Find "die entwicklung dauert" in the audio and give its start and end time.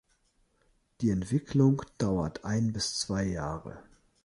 1.01-2.43